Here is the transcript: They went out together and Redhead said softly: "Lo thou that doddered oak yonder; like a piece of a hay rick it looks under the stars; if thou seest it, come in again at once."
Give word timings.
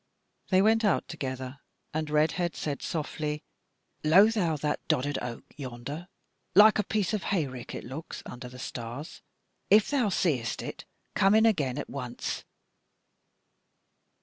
They 0.49 0.63
went 0.63 0.83
out 0.83 1.07
together 1.07 1.59
and 1.93 2.09
Redhead 2.09 2.55
said 2.55 2.81
softly: 2.81 3.43
"Lo 4.03 4.29
thou 4.29 4.55
that 4.57 4.79
doddered 4.87 5.19
oak 5.21 5.43
yonder; 5.55 6.07
like 6.55 6.79
a 6.79 6.83
piece 6.83 7.13
of 7.13 7.21
a 7.21 7.25
hay 7.25 7.45
rick 7.45 7.75
it 7.75 7.83
looks 7.83 8.23
under 8.25 8.49
the 8.49 8.57
stars; 8.57 9.21
if 9.69 9.91
thou 9.91 10.09
seest 10.09 10.63
it, 10.63 10.85
come 11.13 11.35
in 11.35 11.45
again 11.45 11.77
at 11.77 11.87
once." 11.87 12.43